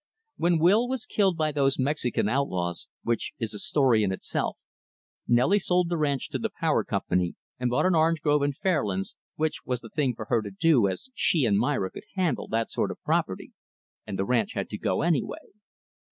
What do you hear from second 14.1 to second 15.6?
the ranch had to go, anyway.